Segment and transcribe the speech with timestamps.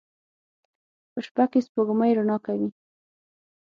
[1.11, 2.69] په شپه کې سپوږمۍ رڼا کوي